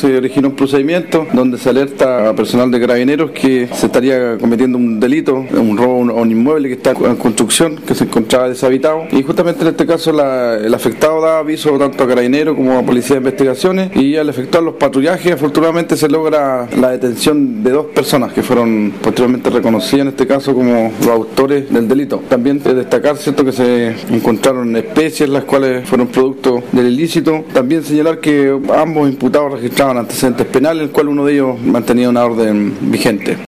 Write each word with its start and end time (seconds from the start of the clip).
Se 0.00 0.16
originó 0.16 0.50
un 0.50 0.54
procedimiento 0.54 1.26
donde 1.32 1.58
se 1.58 1.70
alerta 1.70 2.28
a 2.28 2.36
personal 2.36 2.70
de 2.70 2.78
carabineros 2.78 3.32
que 3.32 3.66
se 3.72 3.86
estaría 3.86 4.38
cometiendo 4.38 4.78
un 4.78 5.00
delito, 5.00 5.34
un 5.34 5.76
robo 5.76 6.16
a 6.16 6.22
un 6.22 6.30
inmueble 6.30 6.68
que 6.68 6.74
está 6.74 6.92
en 6.92 7.16
construcción, 7.16 7.78
que 7.84 7.96
se 7.96 8.04
encontraba 8.04 8.48
deshabitado. 8.48 9.06
Y 9.10 9.24
justamente 9.24 9.62
en 9.62 9.70
este 9.70 9.86
caso 9.86 10.12
el 10.12 10.72
afectado 10.72 11.20
da 11.20 11.40
aviso 11.40 11.76
tanto 11.80 12.04
a 12.04 12.06
carabineros 12.06 12.54
como 12.54 12.78
a 12.78 12.82
policía 12.84 13.16
de 13.16 13.22
investigaciones 13.22 13.90
y 13.96 14.14
al 14.16 14.28
efectuar 14.28 14.62
los 14.62 14.74
patrullajes 14.74 15.32
afortunadamente 15.32 15.96
se 15.96 16.08
logra 16.08 16.68
la 16.80 16.90
detención 16.90 17.64
de 17.64 17.72
dos 17.72 17.86
personas 17.86 18.32
que 18.32 18.44
fueron 18.44 18.94
posteriormente 19.02 19.50
reconocidas 19.50 20.02
en 20.02 20.08
este 20.10 20.28
caso 20.28 20.54
como 20.54 20.92
los 21.00 21.08
autores 21.08 21.72
del 21.72 21.88
delito. 21.88 22.22
También 22.28 22.62
de 22.62 22.72
destacar 22.72 23.16
cierto 23.16 23.44
que 23.44 23.50
se 23.50 23.96
encontraron 24.12 24.76
especies 24.76 25.28
las 25.28 25.42
cuales 25.42 25.88
fueron 25.88 26.06
producto 26.06 26.62
del 26.70 26.86
ilícito. 26.86 27.44
También 27.52 27.82
señalar 27.82 28.20
que 28.20 28.56
ambos 28.76 29.08
imputados 29.08 29.54
registraron 29.54 29.87
antecedentes 29.96 30.46
penales, 30.46 30.84
el 30.84 30.90
cual 30.90 31.08
uno 31.08 31.24
de 31.24 31.32
ellos 31.34 31.60
mantenía 31.60 32.08
una 32.08 32.24
orden 32.24 32.76
vigente. 32.80 33.36